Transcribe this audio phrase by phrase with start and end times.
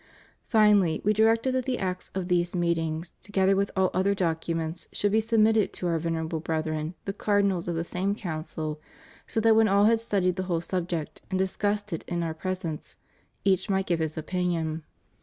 [0.47, 5.11] Finally We directed that the acts of these meetings, together with all other documents, should
[5.11, 8.81] be submitted to Our vener able brethren, the Cardinals of the same Council,
[9.27, 12.95] so that when all had studied the whole subject, and discussed it in Our presence,
[13.45, 14.81] each might give his opinion.